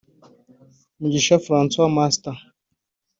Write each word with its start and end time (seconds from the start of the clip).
Mugisha 0.99 1.37
Francois 1.45 1.89
Master 1.97 2.35